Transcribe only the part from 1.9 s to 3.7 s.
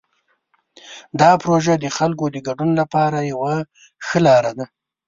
خلکو د ګډون لپاره یوه